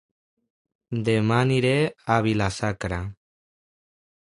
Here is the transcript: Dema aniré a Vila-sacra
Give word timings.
Dema 1.11 1.37
aniré 1.43 1.75
a 2.17 2.19
Vila-sacra 2.31 3.03